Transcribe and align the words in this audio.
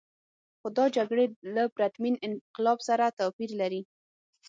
خو 0.59 0.67
دا 0.77 0.85
جګړې 0.97 1.25
له 1.55 1.63
پرتمین 1.75 2.15
انقلاب 2.27 2.79
سره 2.87 3.15
توپیر 3.19 3.51
لري. 3.61 3.81